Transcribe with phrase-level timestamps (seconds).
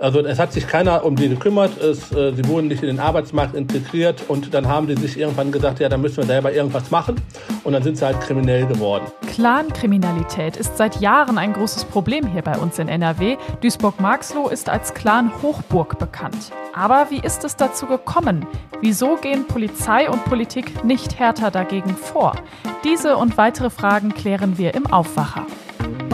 [0.00, 3.00] Also es hat sich keiner um die gekümmert, es, äh, sie wurden nicht in den
[3.00, 6.90] Arbeitsmarkt integriert und dann haben die sich irgendwann gesagt, ja, da müssen wir selber irgendwas
[6.90, 7.16] machen
[7.64, 9.04] und dann sind sie halt kriminell geworden.
[9.26, 13.36] Clankriminalität ist seit Jahren ein großes Problem hier bei uns in NRW.
[13.60, 16.50] Duisburg-Marxloh ist als Clan-Hochburg bekannt.
[16.74, 18.46] Aber wie ist es dazu gekommen?
[18.80, 22.36] Wieso gehen Polizei und Politik nicht härter dagegen vor?
[22.84, 25.44] Diese und weitere Fragen klären wir im Aufwacher.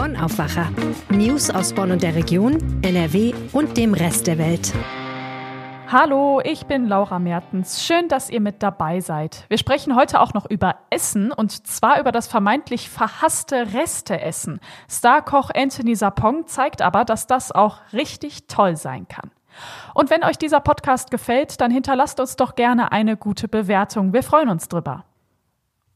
[0.07, 0.69] Bonn Aufwacher.
[1.09, 4.73] News aus Bonn und der Region, NRW und dem Rest der Welt.
[5.91, 7.83] Hallo, ich bin Laura Mertens.
[7.83, 9.43] Schön, dass ihr mit dabei seid.
[9.49, 14.61] Wir sprechen heute auch noch über Essen und zwar über das vermeintlich verhasste Resteessen.
[14.89, 19.31] Starkoch Anthony Sapong zeigt aber, dass das auch richtig toll sein kann.
[19.93, 24.13] Und wenn euch dieser Podcast gefällt, dann hinterlasst uns doch gerne eine gute Bewertung.
[24.13, 25.03] Wir freuen uns drüber.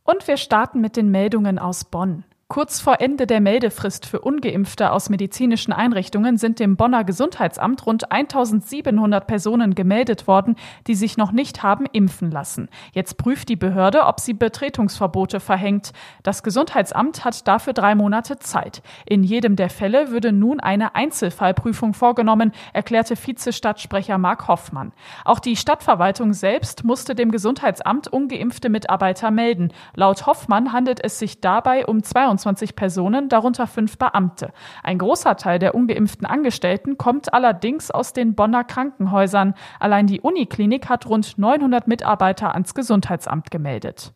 [0.04, 2.26] Und wir starten mit den Meldungen aus Bonn.
[2.52, 8.12] Kurz vor Ende der Meldefrist für ungeimpfte aus medizinischen Einrichtungen sind dem Bonner Gesundheitsamt rund
[8.12, 12.68] 1700 Personen gemeldet worden, die sich noch nicht haben impfen lassen.
[12.92, 15.94] Jetzt prüft die Behörde, ob sie Betretungsverbote verhängt.
[16.24, 18.82] Das Gesundheitsamt hat dafür drei Monate Zeit.
[19.06, 24.92] In jedem der Fälle würde nun eine Einzelfallprüfung vorgenommen, erklärte Vizestadtsprecher Mark Hoffmann.
[25.24, 29.72] Auch die Stadtverwaltung selbst musste dem Gesundheitsamt ungeimpfte Mitarbeiter melden.
[29.96, 34.52] Laut Hoffmann handelt es sich dabei um 22 22 Personen, darunter fünf Beamte.
[34.84, 39.54] Ein großer Teil der ungeimpften Angestellten kommt allerdings aus den Bonner Krankenhäusern.
[39.80, 44.14] Allein die Uniklinik hat rund 900 Mitarbeiter ans Gesundheitsamt gemeldet.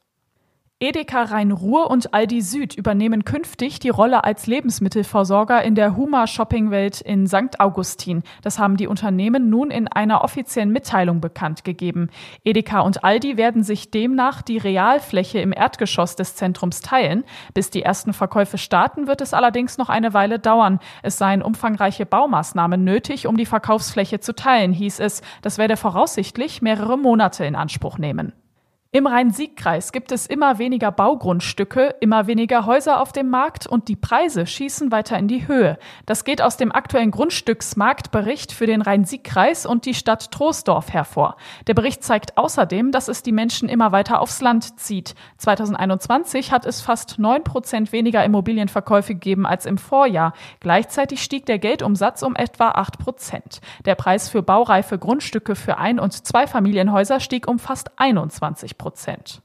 [0.86, 7.25] Edeka Rhein-Ruhr und Aldi Süd übernehmen künftig die Rolle als Lebensmittelversorger in der Huma-Shopping-Welt in
[7.25, 7.59] St.
[7.59, 8.22] Augustin.
[8.44, 12.11] Das haben die Unternehmen nun in einer offiziellen Mitteilung bekannt gegeben.
[12.44, 17.23] Edeka und Aldi werden sich demnach die Realfläche im Erdgeschoss des Zentrums teilen.
[17.55, 20.77] Bis die ersten Verkäufe starten, wird es allerdings noch eine Weile dauern.
[21.02, 25.23] Es seien umfangreiche Baumaßnahmen nötig, um die Verkaufsfläche zu teilen, hieß es.
[25.42, 28.33] Das werde voraussichtlich mehrere Monate in Anspruch nehmen.
[28.91, 33.98] Im Rhein-Sieg-Kreis gibt es immer weniger Baugrundstücke, immer weniger Häuser auf dem Markt und die
[33.98, 35.77] Preise schießen weiter in die Höhe.
[36.05, 41.36] Das geht aus dem aktuellen Grundstücksmarktbericht für den Rhein-Sieg-Kreis und die Stadt Troisdorf hervor.
[41.67, 45.14] Der Bericht zeigt außerdem, dass es die Menschen immer weiter aufs Land zieht.
[45.39, 50.32] 2021 hat es fast neun Prozent weniger Immobilienverkäufe gegeben als im Vorjahr.
[50.61, 53.59] Gleichzeitig stieg der Geldumsatz um etwa acht Prozent.
[53.83, 58.84] Der Preis für baureife Grundstücke für Ein- und Zweifamilienhäuser stieg um fast 21 Prozent.
[58.85, 59.41] Prozent.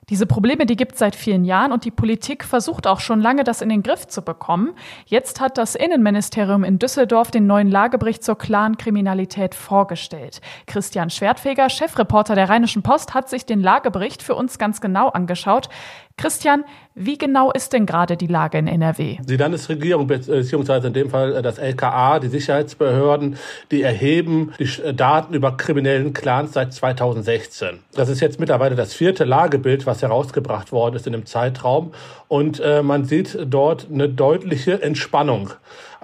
[0.09, 3.43] Diese Probleme, die gibt es seit vielen Jahren und die Politik versucht auch schon lange,
[3.43, 4.75] das in den Griff zu bekommen.
[5.05, 10.41] Jetzt hat das Innenministerium in Düsseldorf den neuen Lagebericht zur Clankriminalität vorgestellt.
[10.67, 15.69] Christian Schwertfeger, Chefreporter der Rheinischen Post, hat sich den Lagebericht für uns ganz genau angeschaut.
[16.17, 16.63] Christian,
[16.97, 19.17] wie genau ist denn gerade die Lage in NRW?
[19.21, 23.35] Die Landesregierung, beziehungsweise in dem Fall das LKA, die Sicherheitsbehörden,
[23.69, 27.79] die erheben die Daten über kriminellen Clans seit 2016.
[27.95, 31.91] Das ist jetzt mittlerweile das vierte Lagebild, was herausgebracht worden ist in dem Zeitraum.
[32.29, 35.51] Und äh, man sieht dort eine deutliche Entspannung.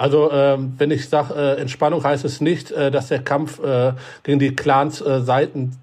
[0.01, 3.93] Also äh, wenn ich sage äh, Entspannung, heißt es nicht, äh, dass der Kampf äh,
[4.23, 5.77] gegen die Clans äh, Seiten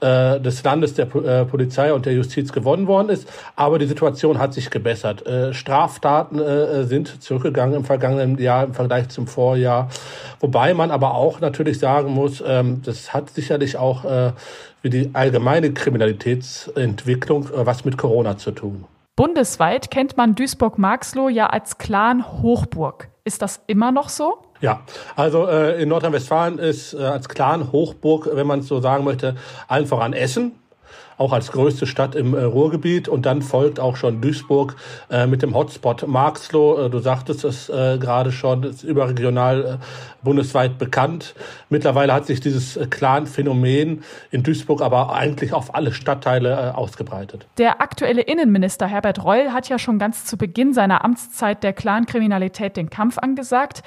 [0.00, 3.26] äh, des Landes, der äh, Polizei und der Justiz gewonnen worden ist,
[3.56, 5.26] aber die Situation hat sich gebessert.
[5.26, 9.88] Äh, Straftaten äh, sind zurückgegangen im vergangenen Jahr im Vergleich zum Vorjahr,
[10.40, 14.32] wobei man aber auch natürlich sagen muss, ähm, das hat sicherlich auch äh,
[14.82, 18.84] wie die allgemeine Kriminalitätsentwicklung äh, was mit Corona zu tun.
[19.16, 23.11] Bundesweit kennt man Duisburg-Marxloh ja als Clan-Hochburg.
[23.24, 24.38] Ist das immer noch so?
[24.60, 24.82] Ja,
[25.14, 29.36] also äh, in Nordrhein-Westfalen ist äh, als Clan-Hochburg, wenn man es so sagen möchte,
[29.68, 30.52] allen voran Essen
[31.18, 33.08] auch als größte Stadt im äh, Ruhrgebiet.
[33.08, 34.76] Und dann folgt auch schon Duisburg
[35.10, 36.86] äh, mit dem Hotspot Marxloh.
[36.86, 41.34] Äh, du sagtest es äh, gerade schon, ist überregional äh, bundesweit bekannt.
[41.68, 47.46] Mittlerweile hat sich dieses äh, Clan-Phänomen in Duisburg aber eigentlich auf alle Stadtteile ausgebreitet.
[47.58, 52.76] Der aktuelle Innenminister Herbert Reul hat ja schon ganz zu Beginn seiner Amtszeit der Clan-Kriminalität
[52.76, 53.82] den Kampf angesagt.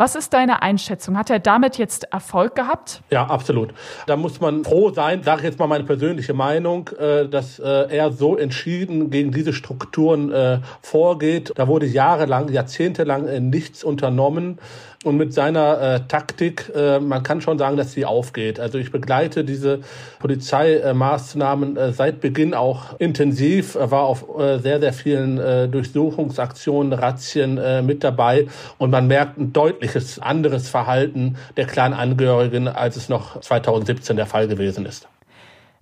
[0.00, 1.18] Was ist deine Einschätzung?
[1.18, 3.02] Hat er damit jetzt Erfolg gehabt?
[3.10, 3.74] Ja, absolut.
[4.06, 7.94] Da muss man froh sein, sage ich jetzt mal meine persönliche Meinung, äh, dass äh,
[7.94, 11.52] er so entschieden gegen diese Strukturen äh, vorgeht.
[11.56, 14.58] Da wurde jahrelang, jahrzehntelang nichts unternommen.
[15.02, 18.60] Und mit seiner äh, Taktik, äh, man kann schon sagen, dass sie aufgeht.
[18.60, 19.80] Also ich begleite diese
[20.18, 27.56] Polizeimaßnahmen äh, seit Beginn auch intensiv, war auf äh, sehr, sehr vielen äh, Durchsuchungsaktionen, Razzien
[27.56, 28.48] äh, mit dabei.
[28.76, 34.48] Und man merkt ein deutliches anderes Verhalten der Clan-Angehörigen, als es noch 2017 der Fall
[34.48, 35.08] gewesen ist.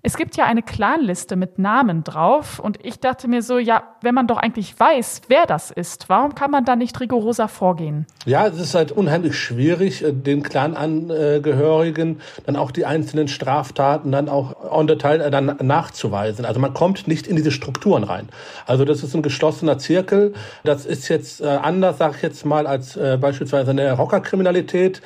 [0.00, 4.14] Es gibt ja eine Clanliste mit Namen drauf und ich dachte mir so, ja, wenn
[4.14, 8.06] man doch eigentlich weiß, wer das ist, warum kann man da nicht rigoroser vorgehen?
[8.24, 14.28] Ja, es ist halt unheimlich schwierig, äh, den Clanangehörigen dann auch die einzelnen Straftaten dann
[14.28, 16.44] auch on Detail äh, dann nachzuweisen.
[16.44, 18.28] Also man kommt nicht in diese Strukturen rein.
[18.66, 20.32] Also das ist ein geschlossener Zirkel.
[20.62, 25.02] Das ist jetzt äh, anders, sage ich jetzt mal, als beispielsweise eine Rockerkriminalität.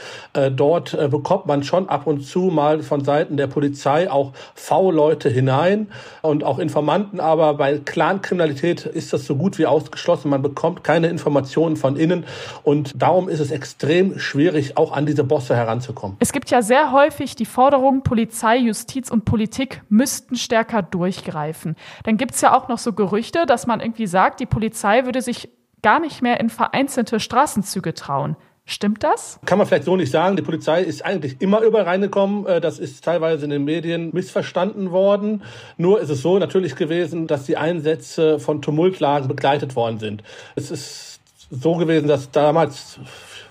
[0.54, 5.28] Dort bekommt man schon ab und zu mal von Seiten der Polizei auch V Leute
[5.28, 5.88] hinein
[6.22, 10.30] und auch Informanten, aber bei Clankriminalität ist das so gut wie ausgeschlossen.
[10.30, 12.24] Man bekommt keine Informationen von innen
[12.62, 16.16] und darum ist es extrem schwierig, auch an diese Bosse heranzukommen.
[16.20, 21.76] Es gibt ja sehr häufig die Forderung, Polizei, Justiz und Politik müssten stärker durchgreifen.
[22.04, 25.22] Dann gibt es ja auch noch so Gerüchte, dass man irgendwie sagt, die Polizei würde
[25.22, 25.50] sich
[25.82, 28.36] gar nicht mehr in vereinzelte Straßenzüge trauen.
[28.64, 29.40] Stimmt das?
[29.44, 30.36] Kann man vielleicht so nicht sagen.
[30.36, 32.46] Die Polizei ist eigentlich immer überall reingekommen.
[32.46, 35.42] Äh, das ist teilweise in den Medien missverstanden worden.
[35.76, 40.22] Nur ist es so natürlich gewesen, dass die Einsätze von Tumultlagen begleitet worden sind.
[40.54, 41.20] Es ist
[41.50, 43.00] so gewesen, dass damals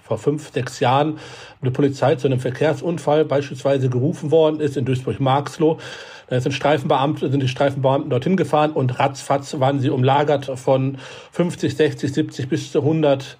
[0.03, 1.19] vor fünf, sechs Jahren
[1.61, 5.77] eine Polizei zu einem Verkehrsunfall beispielsweise gerufen worden ist in Duisburg-Marxloh.
[6.27, 10.97] Da sind Streifenbeamte, sind die Streifenbeamten dorthin gefahren und ratzfatz waren sie umlagert von
[11.33, 13.37] 50, 60, 70 bis zu 100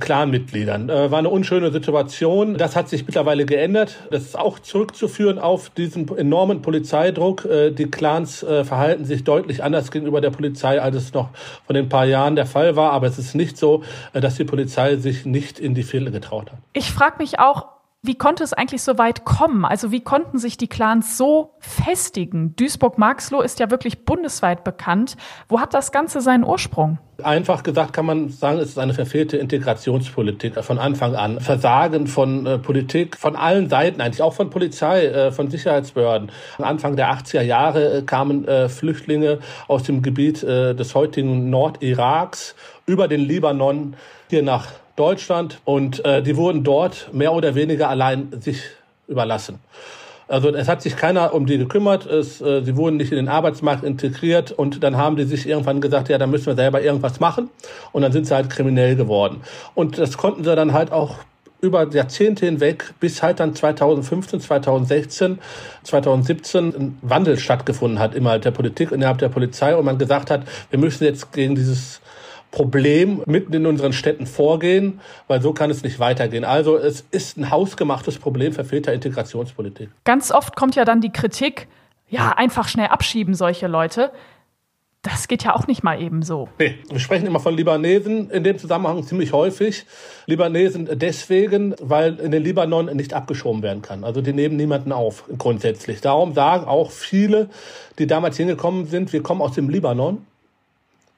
[0.00, 0.88] Clanmitgliedern.
[0.88, 2.56] Äh, war eine unschöne Situation.
[2.56, 3.96] Das hat sich mittlerweile geändert.
[4.10, 7.44] Das ist auch zurückzuführen auf diesen enormen Polizeidruck.
[7.44, 11.30] Äh, die Clans äh, verhalten sich deutlich anders gegenüber der Polizei, als es noch
[11.66, 12.92] vor den paar Jahren der Fall war.
[12.92, 13.82] Aber es ist nicht so,
[14.12, 16.58] äh, dass die Polizei sich nicht in die Fehler getraut hat.
[16.72, 17.66] Ich frage mich auch,
[18.04, 19.64] wie konnte es eigentlich so weit kommen?
[19.64, 22.54] Also wie konnten sich die Clans so festigen?
[22.54, 25.16] Duisburg-Marxloh ist ja wirklich bundesweit bekannt.
[25.48, 26.98] Wo hat das Ganze seinen Ursprung?
[27.22, 31.40] Einfach gesagt kann man sagen, es ist eine verfehlte Integrationspolitik von Anfang an.
[31.40, 36.30] Versagen von äh, Politik von allen Seiten, eigentlich auch von Polizei, äh, von Sicherheitsbehörden.
[36.58, 42.54] Anfang der 80er Jahre äh, kamen äh, Flüchtlinge aus dem Gebiet äh, des heutigen Nordiraks
[42.84, 43.96] über den Libanon
[44.28, 44.66] hier nach
[44.96, 48.62] Deutschland und äh, die wurden dort mehr oder weniger allein sich
[49.08, 49.58] überlassen.
[50.26, 53.28] Also es hat sich keiner um die gekümmert, es, äh, sie wurden nicht in den
[53.28, 57.20] Arbeitsmarkt integriert und dann haben die sich irgendwann gesagt, ja, dann müssen wir selber irgendwas
[57.20, 57.50] machen
[57.92, 59.42] und dann sind sie halt kriminell geworden.
[59.74, 61.16] Und das konnten sie dann halt auch
[61.60, 65.38] über Jahrzehnte hinweg, bis halt dann 2015, 2016,
[65.82, 70.42] 2017 ein Wandel stattgefunden hat innerhalb der Politik, innerhalb der Polizei und man gesagt hat,
[70.70, 72.00] wir müssen jetzt gegen dieses
[72.54, 76.44] Problem mitten in unseren Städten vorgehen, weil so kann es nicht weitergehen.
[76.44, 79.90] Also es ist ein hausgemachtes Problem verfehlter Integrationspolitik.
[80.04, 81.66] Ganz oft kommt ja dann die Kritik,
[82.08, 84.12] ja, einfach schnell abschieben solche Leute.
[85.02, 86.48] Das geht ja auch nicht mal eben so.
[86.60, 89.84] Nee, wir sprechen immer von Libanesen in dem Zusammenhang ziemlich häufig.
[90.26, 94.04] Libanesen deswegen, weil in den Libanon nicht abgeschoben werden kann.
[94.04, 96.00] Also die nehmen niemanden auf, grundsätzlich.
[96.00, 97.50] Darum sagen auch viele,
[97.98, 100.24] die damals hingekommen sind, wir kommen aus dem Libanon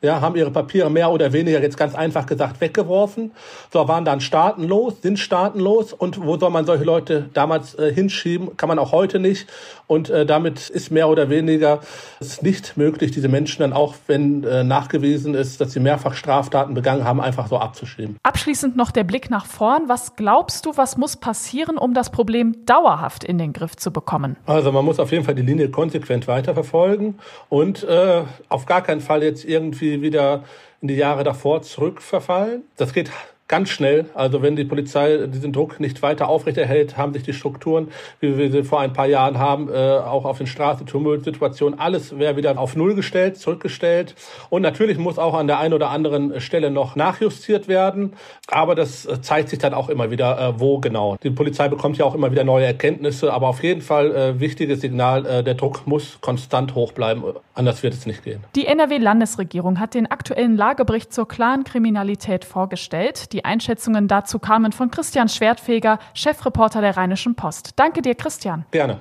[0.06, 3.32] ja, haben ihre Papiere mehr oder weniger jetzt ganz einfach gesagt weggeworfen.
[3.72, 8.56] So waren dann staatenlos, sind staatenlos und wo soll man solche Leute damals äh, hinschieben?
[8.56, 9.48] Kann man auch heute nicht.
[9.88, 11.80] Und äh, damit ist mehr oder weniger
[12.20, 16.74] es nicht möglich, diese Menschen dann auch, wenn äh, nachgewiesen ist, dass sie mehrfach Straftaten
[16.74, 18.16] begangen haben, einfach so abzuschieben.
[18.22, 19.88] Abschließend noch der Blick nach vorn.
[19.88, 24.36] Was glaubst du, was muss passieren, um das Problem dauerhaft in den Griff zu bekommen?
[24.46, 29.00] Also man muss auf jeden Fall die Linie konsequent weiterverfolgen und äh, auf gar keinen
[29.00, 30.44] Fall jetzt irgendwie wieder
[30.80, 32.64] in die Jahre davor zurückverfallen.
[32.76, 33.10] Das geht
[33.48, 34.06] ganz schnell.
[34.14, 37.88] Also wenn die Polizei diesen Druck nicht weiter aufrechterhält, haben sich die Strukturen,
[38.20, 42.18] wie wir sie vor ein paar Jahren haben, äh, auch auf den Straßen, Tumultsituationen, alles
[42.18, 44.14] wäre wieder auf Null gestellt, zurückgestellt.
[44.50, 48.14] Und natürlich muss auch an der einen oder anderen Stelle noch nachjustiert werden.
[48.48, 51.16] Aber das äh, zeigt sich dann auch immer wieder, äh, wo genau.
[51.22, 53.32] Die Polizei bekommt ja auch immer wieder neue Erkenntnisse.
[53.32, 57.22] Aber auf jeden Fall wichtiges Signal, der Druck muss konstant hoch bleiben.
[57.54, 58.42] Anders wird es nicht gehen.
[58.54, 63.32] Die NRW-Landesregierung hat den aktuellen Lagebericht zur Clan-Kriminalität vorgestellt.
[63.32, 67.72] Die Einschätzungen dazu kamen von Christian Schwertfeger, Chefreporter der Rheinischen Post.
[67.76, 68.66] Danke dir, Christian.
[68.70, 69.00] Gerne.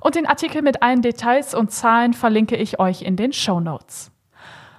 [0.00, 4.10] Und den Artikel mit allen Details und Zahlen verlinke ich euch in den Show Notes.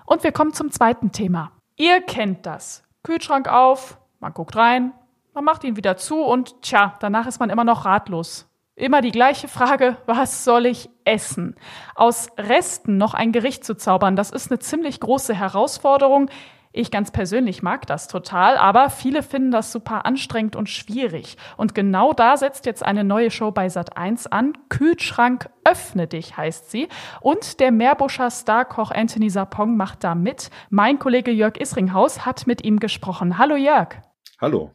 [0.06, 1.52] Und wir kommen zum zweiten Thema.
[1.76, 2.84] Ihr kennt das.
[3.04, 4.94] Kühlschrank auf, man guckt rein,
[5.34, 8.48] man macht ihn wieder zu und tja, danach ist man immer noch ratlos.
[8.76, 11.56] Immer die gleiche Frage, was soll ich essen?
[11.96, 16.30] Aus Resten noch ein Gericht zu zaubern, das ist eine ziemlich große Herausforderung.
[16.78, 21.38] Ich ganz persönlich mag das total, aber viele finden das super anstrengend und schwierig.
[21.56, 24.58] Und genau da setzt jetzt eine neue Show bei Sat1 an.
[24.68, 26.90] Kühlschrank öffne dich heißt sie.
[27.22, 30.50] Und der Meerbuscher Starkoch Anthony Sapong macht da mit.
[30.70, 33.38] Mein Kollege Jörg Isringhaus hat mit ihm gesprochen.
[33.38, 33.96] Hallo Jörg.
[34.42, 34.72] Hallo.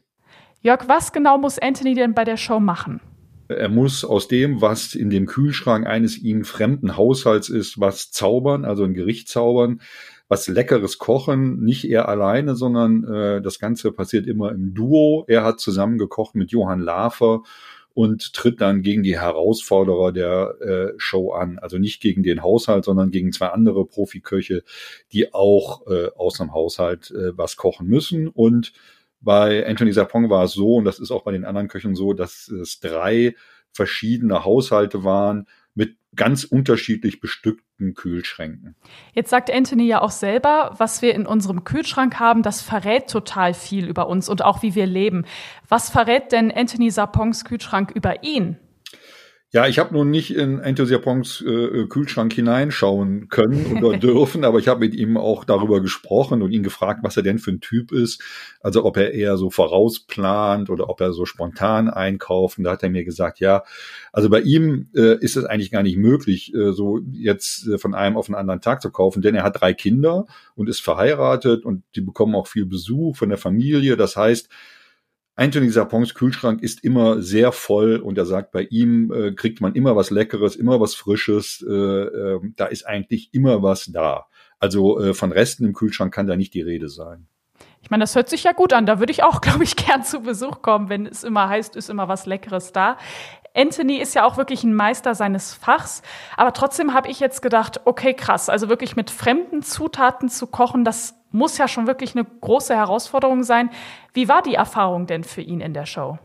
[0.63, 3.03] Jörg, was genau muss Anthony denn bei der Show machen?
[3.49, 8.65] Er muss aus dem, was in dem Kühlschrank eines ihm fremden Haushalts ist, was zaubern,
[8.65, 9.81] also ein Gericht zaubern
[10.31, 15.25] was Leckeres kochen, nicht er alleine, sondern äh, das Ganze passiert immer im Duo.
[15.27, 17.43] Er hat zusammen gekocht mit Johann Lafer
[17.95, 21.59] und tritt dann gegen die Herausforderer der äh, Show an.
[21.59, 24.63] Also nicht gegen den Haushalt, sondern gegen zwei andere Profiköche,
[25.13, 28.29] die auch äh, aus dem Haushalt äh, was kochen müssen.
[28.29, 28.73] Und
[29.21, 32.13] bei Anthony Sapong war es so, und das ist auch bei den anderen Köchen so,
[32.13, 33.35] dass es drei
[33.73, 35.49] verschiedene Haushalte waren,
[35.81, 38.77] mit ganz unterschiedlich bestückten Kühlschränken.
[39.15, 43.55] Jetzt sagt Anthony ja auch selber, was wir in unserem Kühlschrank haben, das verrät total
[43.55, 45.25] viel über uns und auch wie wir leben.
[45.71, 48.59] Was verrät denn Anthony Sapongs Kühlschrank über ihn?
[49.53, 54.69] Ja, ich habe nun nicht in Enthusiapons äh, Kühlschrank hineinschauen können oder dürfen, aber ich
[54.69, 57.91] habe mit ihm auch darüber gesprochen und ihn gefragt, was er denn für ein Typ
[57.91, 58.23] ist.
[58.61, 62.59] Also ob er eher so vorausplant oder ob er so spontan einkauft.
[62.59, 63.65] Und da hat er mir gesagt, ja,
[64.13, 67.93] also bei ihm äh, ist es eigentlich gar nicht möglich, äh, so jetzt äh, von
[67.93, 71.65] einem auf den anderen Tag zu kaufen, denn er hat drei Kinder und ist verheiratet
[71.65, 73.97] und die bekommen auch viel Besuch von der Familie.
[73.97, 74.49] Das heißt,
[75.41, 79.75] Anthony Sapons Kühlschrank ist immer sehr voll und er sagt, bei ihm äh, kriegt man
[79.75, 81.65] immer was Leckeres, immer was Frisches.
[81.67, 84.27] Äh, äh, da ist eigentlich immer was da.
[84.59, 87.27] Also äh, von Resten im Kühlschrank kann da nicht die Rede sein.
[87.83, 88.87] Ich meine, das hört sich ja gut an.
[88.87, 91.91] Da würde ich auch, glaube ich, gern zu Besuch kommen, wenn es immer heißt, ist
[91.91, 92.97] immer was Leckeres da.
[93.55, 96.03] Anthony ist ja auch wirklich ein Meister seines Fachs,
[96.37, 100.85] aber trotzdem habe ich jetzt gedacht, okay, krass, also wirklich mit fremden Zutaten zu kochen,
[100.85, 103.71] das muss ja schon wirklich eine große Herausforderung sein.
[104.13, 106.19] Wie war die Erfahrung denn für ihn in der Show?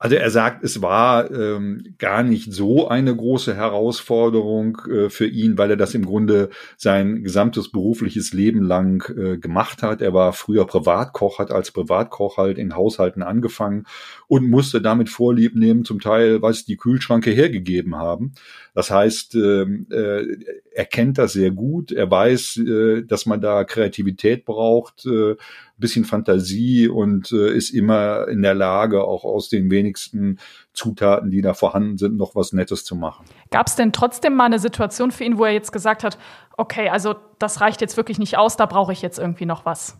[0.00, 5.58] Also er sagt, es war ähm, gar nicht so eine große Herausforderung äh, für ihn,
[5.58, 10.00] weil er das im Grunde sein gesamtes berufliches Leben lang äh, gemacht hat.
[10.00, 13.86] Er war früher Privatkoch, hat als Privatkoch halt in Haushalten angefangen
[14.28, 18.34] und musste damit Vorlieb nehmen, zum Teil, was die Kühlschranke hergegeben haben.
[18.74, 20.22] Das heißt, ähm, äh,
[20.70, 21.90] er kennt das sehr gut.
[21.90, 25.34] Er weiß, äh, dass man da Kreativität braucht, äh,
[25.78, 30.38] bisschen Fantasie und äh, ist immer in der Lage, auch aus den wenigsten
[30.72, 33.24] Zutaten, die da vorhanden sind, noch was Nettes zu machen.
[33.50, 36.18] Gab es denn trotzdem mal eine Situation für ihn, wo er jetzt gesagt hat,
[36.56, 39.96] okay, also das reicht jetzt wirklich nicht aus, da brauche ich jetzt irgendwie noch was?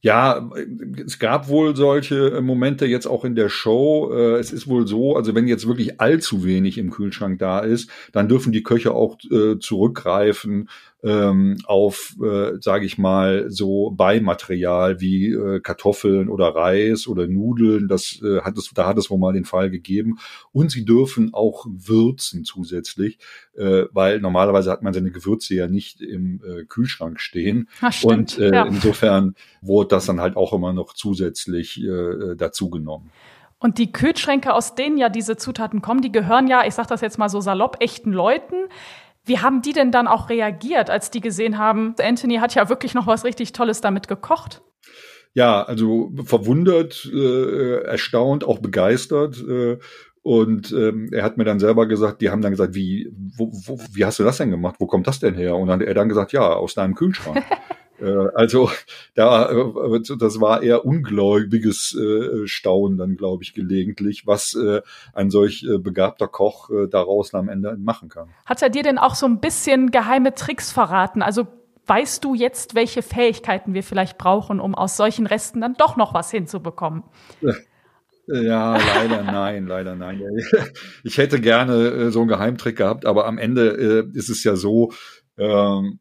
[0.00, 0.50] Ja,
[1.04, 4.12] es gab wohl solche Momente jetzt auch in der Show.
[4.12, 7.90] Äh, es ist wohl so, also wenn jetzt wirklich allzu wenig im Kühlschrank da ist,
[8.12, 10.68] dann dürfen die Köche auch äh, zurückgreifen
[11.02, 17.88] ähm, auf, äh, sage ich mal, so Beimaterial wie äh, Kartoffeln oder Reis oder Nudeln.
[17.88, 20.18] Das äh, hat es, da hat es wohl mal den Fall gegeben.
[20.52, 23.18] Und sie dürfen auch würzen zusätzlich,
[23.56, 27.68] äh, weil normalerweise hat man seine Gewürze ja nicht im äh, Kühlschrank stehen.
[27.80, 28.64] Ach, stimmt, Und äh, ja.
[28.66, 33.10] insofern wurde das dann halt auch immer noch zusätzlich äh, dazu genommen.
[33.58, 37.00] Und die Kühlschränke, aus denen ja diese Zutaten kommen, die gehören ja, ich sage das
[37.00, 38.56] jetzt mal so salopp, echten Leuten.
[39.26, 42.94] Wie haben die denn dann auch reagiert, als die gesehen haben, Anthony hat ja wirklich
[42.94, 44.62] noch was richtig Tolles damit gekocht?
[45.34, 49.44] Ja, also verwundert, äh, erstaunt, auch begeistert.
[49.46, 49.78] Äh,
[50.22, 53.80] und ähm, er hat mir dann selber gesagt, die haben dann gesagt, wie, wo, wo,
[53.92, 54.76] wie hast du das denn gemacht?
[54.78, 55.56] Wo kommt das denn her?
[55.56, 57.44] Und dann hat er dann gesagt, ja, aus deinem Kühlschrank.
[58.06, 58.70] Äh, also
[59.14, 64.56] da, äh, das war eher ungläubiges äh, Staunen dann, glaube ich, gelegentlich, was
[65.12, 68.28] ein solch begabter Koch daraus am Ende machen kann.
[68.44, 71.22] Hat er dir denn auch so ein bisschen geheime Tricks verraten?
[71.22, 71.46] Also
[71.86, 76.14] weißt du jetzt, welche Fähigkeiten wir vielleicht brauchen, um aus solchen Resten dann doch noch
[76.14, 77.04] was hinzubekommen?
[78.26, 80.22] Ja, leider nein, leider nein.
[81.04, 84.92] Ich hätte gerne so einen Geheimtrick gehabt, aber am Ende ist es ja so,
[85.38, 86.00] ähm,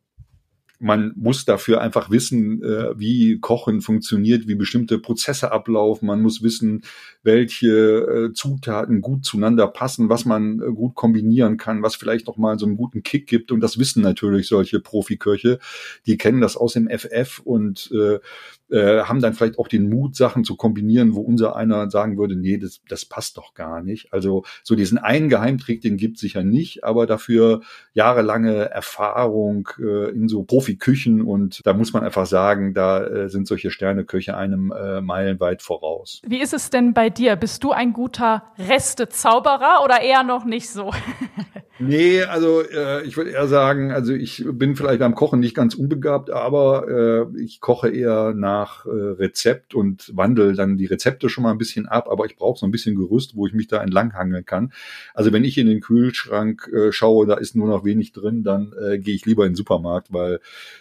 [0.79, 6.07] man muss dafür einfach wissen, äh, wie Kochen funktioniert, wie bestimmte Prozesse ablaufen.
[6.07, 6.83] Man muss wissen,
[7.23, 12.37] welche äh, Zutaten gut zueinander passen, was man äh, gut kombinieren kann, was vielleicht noch
[12.37, 13.51] mal so einen guten Kick gibt.
[13.51, 15.59] Und das wissen natürlich solche Profiköche.
[16.05, 18.19] Die kennen das aus dem FF und äh,
[18.69, 22.35] äh, haben dann vielleicht auch den Mut, Sachen zu kombinieren, wo unser einer sagen würde,
[22.35, 24.11] nee, das, das passt doch gar nicht.
[24.11, 27.61] Also so diesen einen Geheimtrick, den gibt sicher nicht, aber dafür
[27.93, 33.47] jahrelange Erfahrung äh, in so Profiküchen und da muss man einfach sagen, da äh, sind
[33.47, 36.21] solche Sterneköche einem äh, meilenweit voraus.
[36.25, 37.35] Wie ist es denn bei dir?
[37.35, 40.91] Bist du ein guter Restezauberer oder eher noch nicht so?
[41.77, 45.75] Nee, also äh, ich würde eher sagen, also ich bin vielleicht beim Kochen nicht ganz
[45.75, 46.87] unbegabt, aber
[47.35, 51.57] äh, ich koche eher nach äh, Rezept und wandle dann die Rezepte schon mal ein
[51.57, 54.71] bisschen ab, aber ich brauche so ein bisschen Gerüst, wo ich mich da entlanghangeln kann.
[55.13, 58.73] Also wenn ich in den Kühlschrank äh, schaue, da ist nur noch wenig drin, dann
[58.81, 60.39] äh, gehe ich lieber in den Supermarkt, weil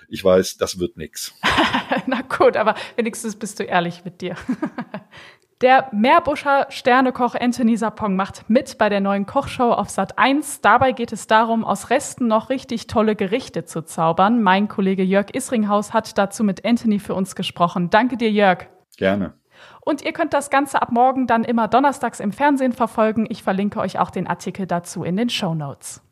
[0.08, 1.34] ich weiß, das wird nix.
[2.06, 4.36] Na gut, aber wenigstens bist du ehrlich mit dir.
[5.64, 10.60] Der Meerbuscher Sternekoch Anthony Sapong macht mit bei der neuen Kochshow auf Sat 1.
[10.60, 14.42] Dabei geht es darum, aus Resten noch richtig tolle Gerichte zu zaubern.
[14.42, 17.88] Mein Kollege Jörg Isringhaus hat dazu mit Anthony für uns gesprochen.
[17.88, 18.66] Danke dir, Jörg.
[18.98, 19.32] Gerne.
[19.80, 23.24] Und ihr könnt das Ganze ab morgen dann immer donnerstags im Fernsehen verfolgen.
[23.30, 26.02] Ich verlinke euch auch den Artikel dazu in den Show Notes.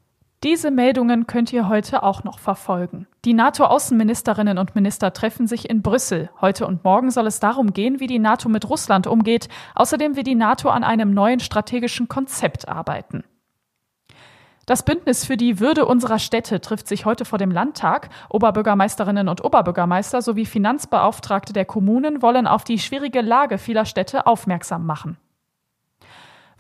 [0.42, 3.06] Diese Meldungen könnt ihr heute auch noch verfolgen.
[3.25, 6.30] Die NATO-Außenministerinnen und Minister treffen sich in Brüssel.
[6.40, 9.49] Heute und morgen soll es darum gehen, wie die NATO mit Russland umgeht.
[9.76, 13.22] Außerdem will die NATO an einem neuen strategischen Konzept arbeiten.
[14.66, 18.11] Das Bündnis für die Würde unserer Städte trifft sich heute vor dem Landtag.
[18.28, 24.87] Oberbürgermeisterinnen und Oberbürgermeister sowie Finanzbeauftragte der Kommunen wollen auf die schwierige Lage vieler Städte aufmerksam
[24.87, 25.18] machen.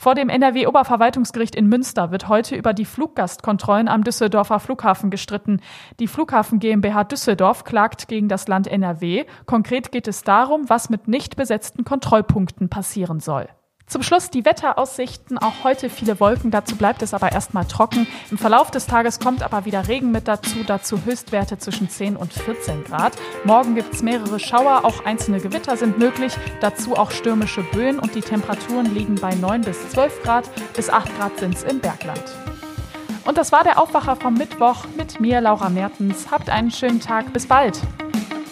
[0.02, 5.60] Vor dem NRW-Oberverwaltungsgericht in Münster wird heute über die Fluggastkontrollen am Düsseldorfer Flughafen gestritten.
[6.00, 9.26] Die Flughafen GmbH Düsseldorf klagt gegen das Land NRW.
[9.46, 13.46] Konkret geht es darum, was mit nicht besetzten Kontrollpunkten passieren soll.
[13.86, 15.38] Zum Schluss die Wetteraussichten.
[15.38, 18.06] Auch heute viele Wolken, dazu bleibt es aber erstmal trocken.
[18.30, 22.32] Im Verlauf des Tages kommt aber wieder Regen mit dazu, dazu Höchstwerte zwischen 10 und
[22.32, 23.12] 14 Grad.
[23.44, 28.14] Morgen gibt es mehrere Schauer, auch einzelne Gewitter sind möglich, dazu auch stürmische Böen und
[28.14, 32.22] die Temperaturen liegen bei 9 bis 12 Grad, bis 8 Grad sind es im Bergland.
[33.24, 36.30] Und das war der Aufwacher vom Mittwoch mit mir, Laura Mertens.
[36.30, 37.80] Habt einen schönen Tag, bis bald.